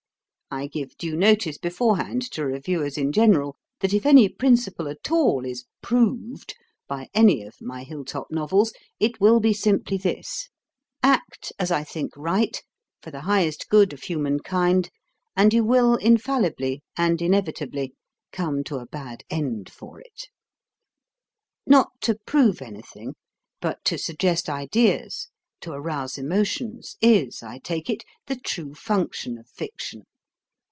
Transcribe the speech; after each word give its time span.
I 0.53 0.67
give 0.67 0.97
due 0.97 1.15
notice 1.15 1.57
beforehand 1.57 2.29
to 2.31 2.43
reviewers 2.45 2.97
in 2.97 3.13
general, 3.13 3.55
that 3.79 3.93
if 3.93 4.05
any 4.05 4.27
principle 4.27 4.89
at 4.89 5.09
all 5.09 5.45
is 5.45 5.63
"proved" 5.81 6.55
by 6.89 7.07
any 7.13 7.41
of 7.43 7.55
my 7.61 7.83
Hill 7.83 8.03
top 8.03 8.27
Novels, 8.29 8.73
it 8.99 9.21
will 9.21 9.39
be 9.39 9.53
simply 9.53 9.95
this: 9.95 10.49
"Act 11.01 11.53
as 11.57 11.71
I 11.71 11.85
think 11.85 12.11
right, 12.17 12.61
for 13.01 13.11
the 13.11 13.21
highest 13.21 13.69
good 13.69 13.93
of 13.93 14.01
human 14.03 14.41
kind, 14.41 14.89
and 15.37 15.53
you 15.53 15.63
will 15.63 15.95
infallibly 15.95 16.83
and 16.97 17.21
inevitably 17.21 17.93
come 18.33 18.61
to 18.65 18.75
a 18.75 18.85
bad 18.87 19.23
end 19.29 19.71
for 19.71 20.01
it." 20.01 20.25
Not 21.65 21.91
to 22.01 22.15
prove 22.25 22.61
anything, 22.61 23.15
but 23.61 23.85
to 23.85 23.97
suggest 23.97 24.49
ideas, 24.49 25.29
to 25.61 25.71
arouse 25.71 26.17
emotions, 26.17 26.97
is, 27.01 27.41
I 27.41 27.59
take 27.59 27.89
it, 27.89 28.03
the 28.27 28.35
true 28.35 28.73
function 28.73 29.37
of 29.37 29.47
fiction. 29.47 30.01